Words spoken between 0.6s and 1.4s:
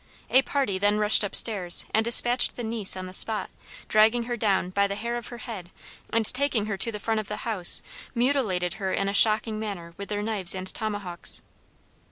then rushed up